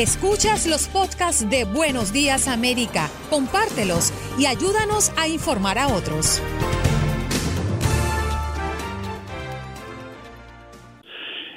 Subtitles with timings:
[0.00, 6.40] Escuchas los podcasts de Buenos Días América, compártelos y ayúdanos a informar a otros.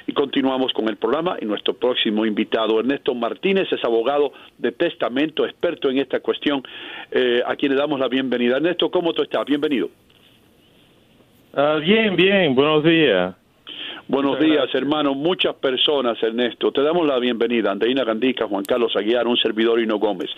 [0.06, 5.46] Y continuamos con el programa y nuestro próximo invitado, Ernesto Martínez, es abogado de testamento,
[5.46, 6.62] experto en esta cuestión,
[7.12, 8.58] eh, a quien le damos la bienvenida.
[8.58, 9.46] Ernesto, ¿cómo tú estás?
[9.46, 9.88] Bienvenido.
[11.54, 13.36] Ah, bien, bien, buenos días.
[14.06, 15.14] Buenos días, hermano.
[15.14, 16.70] Muchas personas, Ernesto.
[16.70, 17.70] Te damos la bienvenida.
[17.70, 20.28] Andreina Gandica, Juan Carlos Aguiar, un servidor Hino Gómez.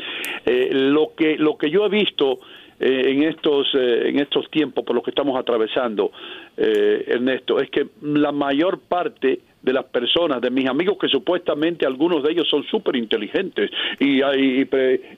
[0.45, 2.39] Eh, lo que lo que yo he visto
[2.79, 6.13] eh, en estos eh, en estos tiempos por los que estamos atravesando,
[6.57, 12.23] Ernesto, es que la mayor parte de las personas, de mis amigos que supuestamente algunos
[12.23, 14.69] de ellos son súper inteligentes y, y,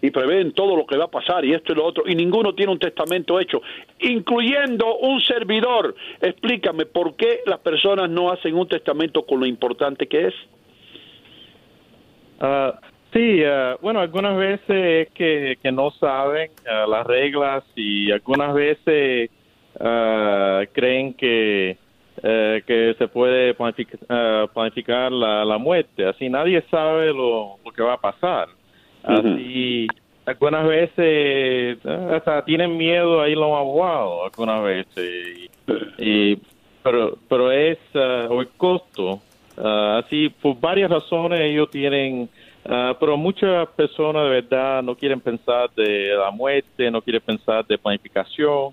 [0.00, 0.10] y,
[0.52, 2.78] todo lo que va a pasar y esto y lo otro, y ninguno tiene un
[2.78, 3.60] testamento hecho,
[4.00, 5.94] incluyendo un servidor.
[6.22, 10.34] Explícame por qué las personas no hacen un testamento con lo importante que es.
[12.40, 12.80] Ah,
[13.12, 18.54] sí, ah, bueno, algunas veces es que, que no saben ah, las reglas y algunas
[18.54, 19.30] veces
[20.72, 21.76] creen que
[22.22, 26.04] eh, que se puede planificar, la, la, muerte.
[26.06, 28.48] Así nadie sabe lo, lo, que va a pasar.
[29.04, 29.86] Así,
[30.26, 35.50] algunas veces hasta tienen miedo a ir a los abogados, algunas veces.
[35.98, 36.38] Y,
[36.82, 39.20] pero, pero es o el costo.
[39.56, 42.28] así, por varias razones ellos tienen...
[42.98, 47.78] pero muchas personas de verdad no quieren pensar de la muerte, no quieren pensar de
[47.78, 48.72] planificación,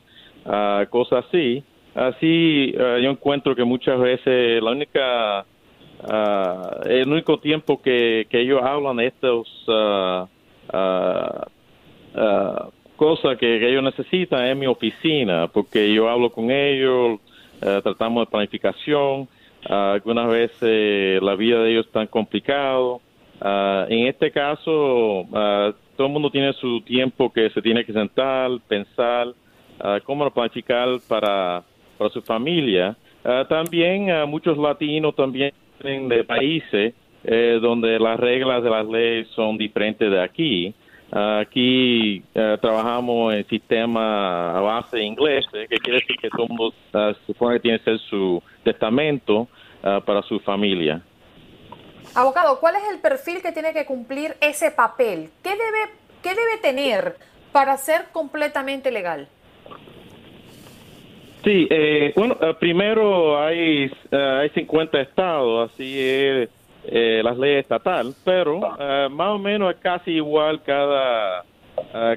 [0.89, 1.63] cosas así.
[1.95, 5.45] Así, eh, yo encuentro que muchas veces la única,
[6.03, 10.27] uh, el único tiempo que, que ellos hablan de estas uh,
[12.97, 17.21] cosas que, ellos necesitan es mi oficina, porque yo hablo con ellos,
[17.59, 19.29] tratamos de planificación,
[19.63, 22.99] algunas veces la vida de ellos es tan complicado.
[23.41, 25.25] en este caso,
[25.95, 29.33] todo el mundo tiene su tiempo que se tiene que sentar, pensar
[30.05, 31.63] cómo planificar para
[31.97, 32.95] para su familia.
[33.23, 35.51] Ah, también uh, muchos latinos también
[35.81, 40.75] vienen de países eh, donde las reglas de las leyes son diferentes de aquí.
[41.11, 42.23] Ah, aquí
[42.61, 46.73] trabajamos en sistema a base inglés, eh, que quiere decir que todo el mundo
[47.25, 49.47] supone que tiene que ser su testamento
[49.81, 50.99] para su familia.
[52.15, 55.29] Abogado, ¿cuál es el perfil que tiene que cumplir ese papel?
[55.43, 57.17] ¿Qué debe, qué debe tener
[57.51, 59.27] para ser completamente legal?
[61.45, 66.49] Sí, eh, bueno, eh, primero hay, eh, hay 50 estados, así es
[66.85, 68.59] eh, las leyes estatales, pero
[69.11, 71.45] más o menos es casi igual cada,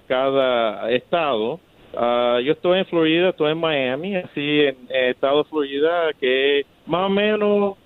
[0.06, 1.61] cada estado.
[1.93, 7.06] yo estoy en Florida, estoy en Miami, así en el estado de Florida, que más
[7.06, 7.77] o menos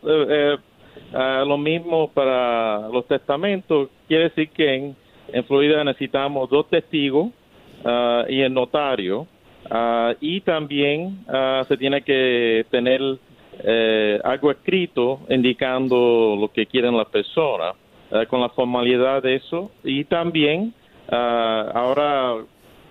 [1.12, 3.88] lo mismo para los testamentos.
[4.06, 4.96] Quiere decir que en,
[5.32, 7.30] en Florida necesitamos dos testigos
[8.28, 9.26] y el notario.
[9.70, 13.00] Ah, y también ah, se tiene que tener
[13.64, 17.74] eh, algo escrito indicando lo que quieren las personas
[18.10, 19.70] eh, con la formalidad de eso.
[19.84, 20.74] Y también
[21.10, 22.34] ah, ahora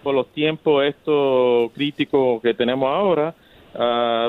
[0.03, 3.35] por los tiempos estos críticos que tenemos ahora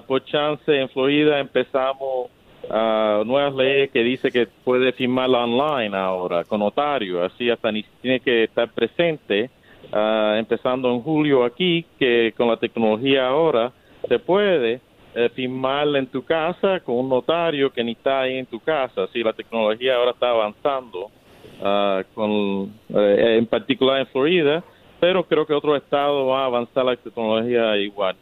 [0.06, 2.30] por chance en Florida empezamos
[2.68, 8.20] nuevas leyes que dice que puede firmarla online ahora con notario así hasta ni tiene
[8.20, 9.50] que estar presente
[9.92, 13.72] Ah, empezando en julio aquí, que con la tecnología ahora
[14.08, 14.80] se puede
[15.14, 19.06] eh, firmar en tu casa con un notario que ni está ahí en tu casa.
[19.12, 21.10] Si la tecnología ahora está avanzando,
[21.62, 24.64] ah, con, eh, en particular en Florida,
[24.98, 28.16] pero creo que otros estados van a avanzar la tecnología igual.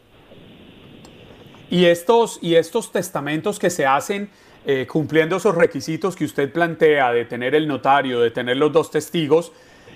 [1.69, 4.29] Y estos, y estos testamentos que se hacen
[4.65, 8.91] eh, cumpliendo esos requisitos que usted plantea de tener el notario, de tener los dos
[8.91, 9.53] testigos,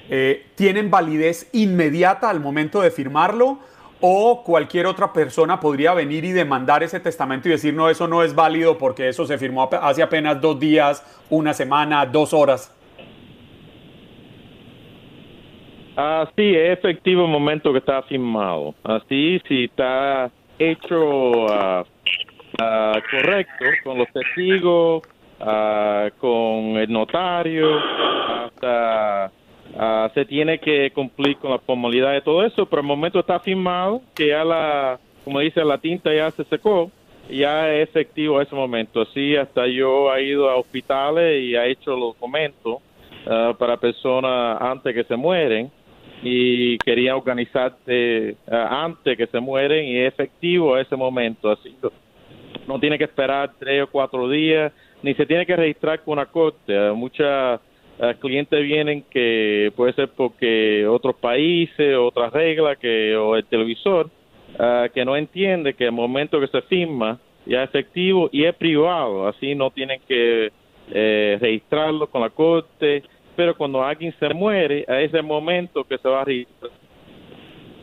[0.10, 3.60] eh, ¿tienen validez inmediata al momento de firmarlo?
[4.02, 8.24] ¿O cualquier otra persona podría venir y demandar ese testamento y decir, no, eso no
[8.24, 12.72] es válido porque eso se firmó hace apenas dos días, una semana, dos horas?
[15.96, 18.76] Así es efectivo el momento que está firmado.
[18.84, 20.30] Así, si está
[20.60, 21.86] hecho ah,
[22.60, 25.04] ah, correcto con los testigos,
[25.40, 27.80] ah, con el notario,
[28.46, 29.32] hasta
[29.78, 33.40] ah, se tiene que cumplir con la formalidad de todo eso, pero el momento está
[33.40, 36.92] firmado, que ya la, como dice, la tinta ya se secó,
[37.30, 39.02] ya es efectivo ese momento.
[39.02, 42.78] Así hasta yo he ido a hospitales y he hecho los documentos
[43.28, 45.72] ah, para personas antes que se mueren
[46.24, 51.52] y quería organizarte ah, antes que se mueren y es efectivo ese momento.
[51.52, 51.76] Así
[52.68, 54.72] no tiene que esperar tres o cuatro días,
[55.04, 56.92] ni se tiene que registrar con una corte.
[56.92, 57.60] Muchas
[58.20, 64.10] clientes vienen que puede ser porque otros países, otras reglas que o el televisor
[64.58, 68.56] Ah, que no entiende que el momento que se firma ya es efectivo y es
[68.56, 70.52] privado, así no tienen que
[70.92, 73.04] eh, registrarlo con la corte,
[73.36, 76.72] pero cuando alguien se muere, a ese momento que se va a registrar.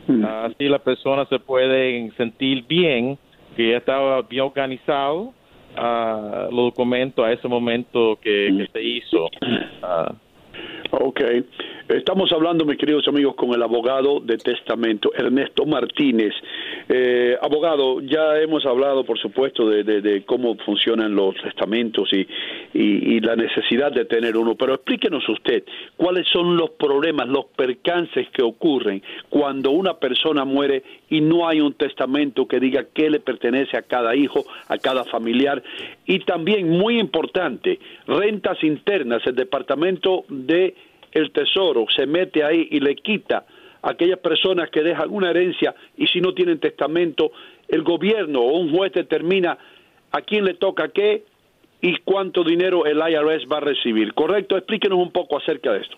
[0.07, 0.25] Hmm.
[0.25, 3.17] Así las personas se pueden sentir bien,
[3.55, 5.31] que ya estaba bien organizado
[5.77, 9.25] uh, los documentos a ese momento que, se hizo.
[9.25, 10.13] Uh,
[10.93, 11.21] Ok.
[11.89, 16.33] Estamos hablando, mis queridos amigos, con el abogado de testamento, Ernesto Martínez.
[16.87, 22.25] Eh, abogado, ya hemos hablado, por supuesto, de, cómo funcionan los testamentos y,
[22.73, 25.65] y, la necesidad de tener uno, pero explíquenos usted
[25.97, 31.59] cuáles son los problemas, los percances que ocurren cuando una persona muere y no hay
[31.59, 35.61] un testamento que diga qué le pertenece a cada hijo, a cada familiar.
[36.05, 37.77] Y también, muy importante,
[38.07, 40.75] rentas internas, el departamento de
[41.13, 43.45] el tesoro se mete ahí y le quita
[43.81, 47.31] a aquellas personas que dejan una herencia y si no tienen testamento,
[47.67, 49.57] el gobierno o un juez determina
[50.11, 51.23] a quién le toca qué
[51.81, 54.13] y cuánto dinero el IRS va a recibir.
[54.13, 54.55] ¿Correcto?
[54.55, 55.97] Explíquenos un poco acerca de esto.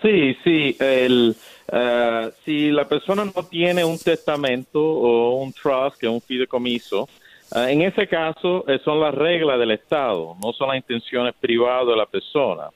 [0.00, 0.76] Sí, sí.
[0.80, 1.34] El,
[1.70, 7.08] eh, si la persona no tiene un testamento o un trust, que es un fideicomiso,
[7.54, 11.88] eh, en ese caso eh, son las reglas del Estado, no son las intenciones privadas
[11.88, 12.68] de la persona.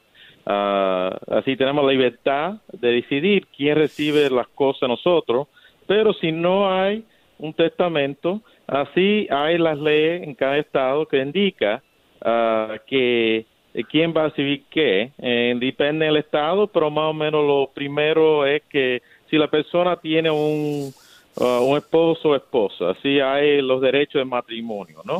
[0.44, 5.46] Ah, así tenemos la libertad de decidir quién recibe las cosas nosotros,
[5.86, 7.04] pero si no hay
[7.38, 11.82] un testamento, así hay las leyes en cada estado que indica
[12.24, 15.12] uh, que eh, quién va a recibir qué.
[15.18, 19.96] Eh, depende del estado, pero más o menos lo primero es que si la persona
[19.96, 20.92] tiene un,
[21.40, 25.18] ah, un esposo o esposa, así hay los derechos de matrimonio, ¿no?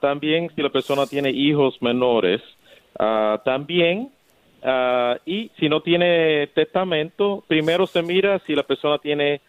[0.00, 2.42] también si la persona tiene hijos menores,
[3.44, 4.10] también
[4.62, 9.40] Ah, y si no tiene testamento, primero se mira si la persona tiene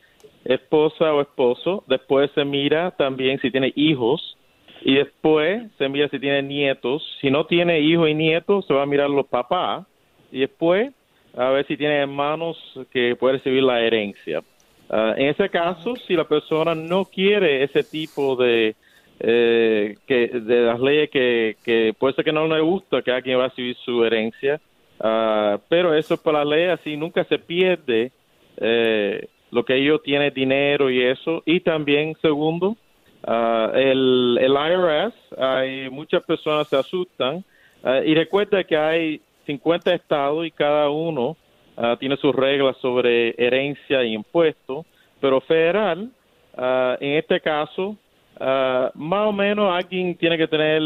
[0.44, 4.38] esposa o esposo, después se mira también si tiene hijos
[4.82, 7.04] y después se mira si tiene nietos.
[7.22, 9.86] Si no tiene hijos y nietos, se va a mirar los papás
[10.32, 10.92] y después
[11.36, 12.58] a ver si tiene hermanos
[12.92, 14.44] que puede recibir la herencia.
[14.90, 18.76] Ah, en ese caso, si la persona no quiere ese tipo de
[19.20, 23.40] eh, que de las leyes que, que puede ser que no le gusta que alguien
[23.40, 24.60] va a recibir su herencia,
[25.00, 28.12] Ah, pero eso para la ley así nunca se pierde
[28.58, 31.42] eh, lo que ellos tienen dinero y eso.
[31.46, 32.78] Y también, segundo,
[33.26, 37.44] ah, el, el IRS, hay muchas personas se asustan
[37.84, 41.38] ah, y recuerda que hay 50 estados y cada uno
[42.00, 44.86] tiene sus reglas sobre herencia y impuestos,
[45.20, 46.12] pero federal,
[46.56, 47.98] en este caso,
[48.40, 50.80] más o menos alguien tiene que tener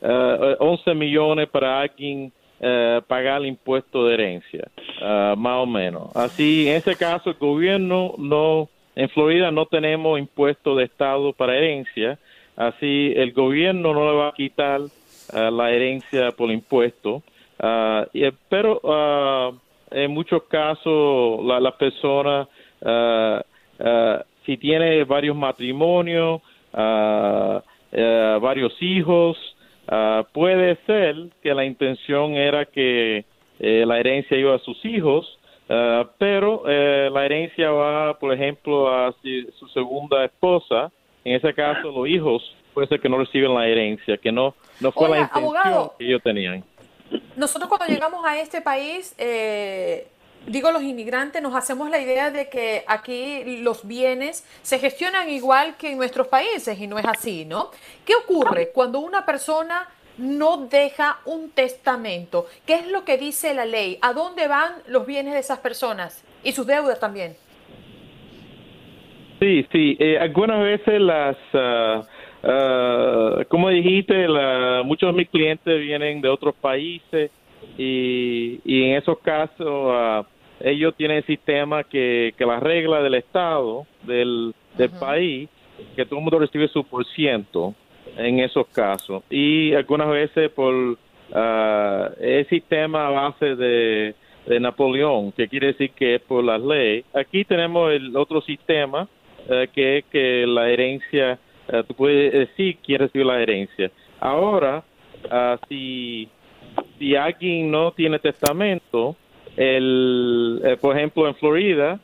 [0.00, 2.32] 11 millones para alguien
[2.64, 4.68] eh, pagar el impuesto de herencia,
[5.00, 6.14] uh, más o menos.
[6.14, 11.56] Así, en ese caso, el gobierno no, en Florida no tenemos impuesto de Estado para
[11.56, 12.20] herencia,
[12.54, 17.24] así el gobierno no le va a quitar uh, la herencia por impuesto,
[17.60, 18.80] uh, y, pero
[19.90, 22.46] en muchos casos la, la persona,
[24.46, 26.40] si tiene varios matrimonios,
[27.90, 29.51] varios hijos,
[29.94, 33.26] Ah, puede ser que la intención era que
[33.60, 38.88] eh, la herencia iba a sus hijos, ah, pero eh, la herencia va, por ejemplo,
[38.88, 39.14] a
[39.58, 40.90] su segunda esposa.
[41.22, 44.92] En ese caso, los hijos puede ser que no reciben la herencia, que no, no
[44.92, 46.64] fue la intención que ellos tenían.
[47.36, 50.08] Nosotros cuando llegamos a este país, eh,
[50.46, 55.76] digo los inmigrantes, nos hacemos la idea de que aquí los bienes se gestionan igual
[55.76, 57.70] que en nuestros países y no es así, ¿no?
[58.04, 62.46] ¿Qué ocurre cuando una persona no deja un testamento?
[62.66, 63.98] ¿Qué es lo que dice la ley?
[64.02, 67.36] ¿A dónde van los bienes de esas personas y sus deudas también?
[69.40, 69.96] Sí, sí.
[69.98, 71.36] Eh, algunas veces las...
[71.54, 72.02] Ah,
[72.44, 74.26] ah, como dijiste,
[74.84, 77.30] muchos de mis clientes vienen de otros países
[77.78, 80.24] y, y en esos casos uh,
[80.64, 85.48] ellos tienen el sistema que, que las reglas del Estado, del, del país,
[85.96, 87.74] que todo el mundo recibe su por ciento
[88.16, 89.22] en esos casos.
[89.30, 90.96] Y algunas veces por uh,
[92.20, 94.14] es sistema a base de,
[94.46, 97.04] de Napoleón, que quiere decir que es por las leyes.
[97.14, 99.08] Aquí tenemos el otro sistema,
[99.48, 101.38] uh, que es que la herencia,
[101.72, 103.90] uh, tú puedes decir quién recibe la herencia.
[104.20, 104.84] Ahora,
[105.68, 106.28] si,
[106.98, 109.16] si alguien no tiene testamento,
[109.56, 112.00] el, eh, por ejemplo, en Florida,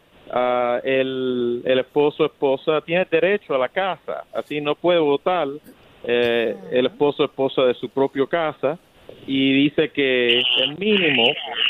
[0.85, 5.49] el, el esposo o esposa tiene derecho a la casa, así no puede votar
[6.05, 8.78] eh, el esposo o esposa de su propia casa
[9.26, 11.25] y dice que el mínimo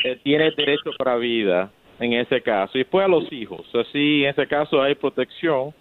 [0.05, 4.31] eh, tiene derecho para vida en ese caso y después a los hijos, así en
[4.31, 5.73] ese caso hay protección.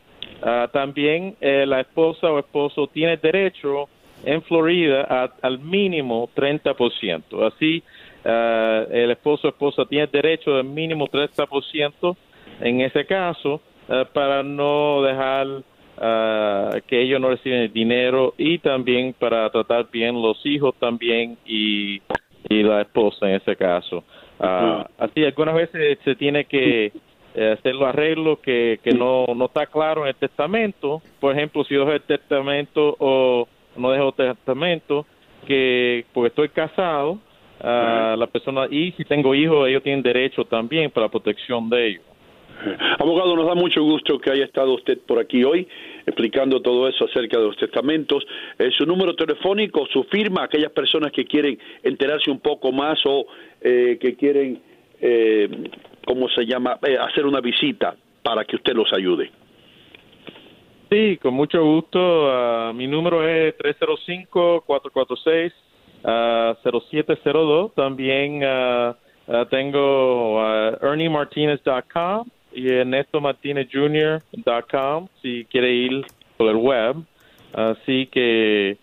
[0.42, 3.89] Ah, también eh, la esposa o esposo tiene derecho
[4.24, 7.84] en Florida al mínimo 30%, así
[8.27, 12.15] uh, el esposo o esposa tiene derecho al mínimo 30%
[12.62, 19.15] en ese caso uh, para no dejar uh, que ellos no reciben dinero y también
[19.17, 22.01] para tratar bien los hijos también y,
[22.50, 24.03] y la esposa en ese caso.
[25.00, 26.91] Así, algunas veces se tiene que
[27.34, 31.01] hacer los arreglos que, que no, no está claro en el testamento.
[31.19, 35.07] Por ejemplo, si yo dejo el testamento o no dejo testamento,
[35.48, 37.17] que porque estoy casado,
[37.59, 41.87] a la persona y si tengo hijos ellos tienen derecho también para la protección de
[41.87, 42.03] ellos.
[42.97, 45.67] Abogado, nos da mucho gusto que haya estado usted por aquí hoy
[46.05, 48.25] explicando todo eso acerca de los testamentos.
[48.57, 53.27] Eh, su número telefónico, su firma, aquellas personas que quieren enterarse un poco más o
[53.61, 54.59] eh, que quieren,
[55.01, 55.69] eh,
[56.05, 59.29] ¿cómo se llama?, eh, hacer una visita para que usted los ayude.
[60.89, 61.99] Sí, con mucho gusto.
[61.99, 65.51] Uh, mi número es 305-446.
[66.07, 67.75] Uh, 0702.
[67.75, 68.95] También uh,
[69.27, 70.41] uh, tengo
[70.81, 76.05] ErnieMartinez.com y ErnestoMartinezJr.com si quiere ir
[76.37, 76.95] por el web.
[77.53, 78.77] Así que,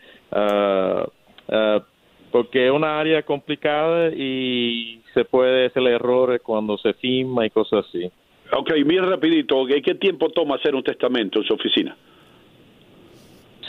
[2.30, 7.84] porque es una área complicada y se puede hacer errores cuando se firma y cosas
[7.88, 8.10] así.
[8.52, 11.96] Ok, bien rapidito, ¿qué tiempo toma hacer un testamento en su oficina?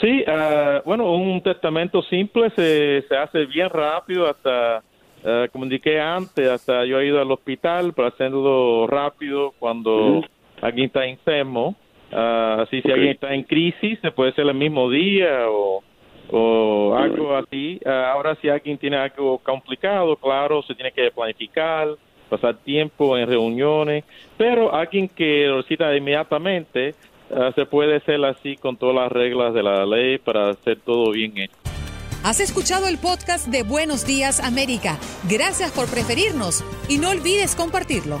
[0.00, 4.82] Sí, uh, bueno, un testamento simple se, se hace bien rápido, hasta,
[5.24, 10.20] uh, como indiqué antes, hasta yo he ido al hospital para hacerlo rápido cuando uh
[10.20, 10.28] -huh.
[10.60, 11.74] alguien está enfermo.
[12.12, 15.82] Uh, así, si alguien está en crisis, se puede hacer el mismo día o,
[16.30, 17.80] o algo así.
[17.84, 21.88] Uh, ahora, si alguien tiene algo complicado, claro, se tiene que planificar,
[22.28, 24.04] pasar tiempo en reuniones,
[24.36, 26.94] pero alguien que lo necesita inmediatamente,
[27.28, 31.10] Uh, se puede hacer así con todas las reglas de la ley para hacer todo
[31.10, 31.54] bien hecho.
[32.22, 34.98] Has escuchado el podcast de Buenos Días América.
[35.28, 38.20] Gracias por preferirnos y no olvides compartirlo.